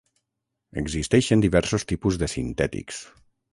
[0.81, 3.07] Existeixen diversos tipus de sintètics.